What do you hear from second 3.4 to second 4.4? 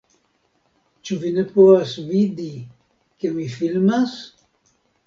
filmas?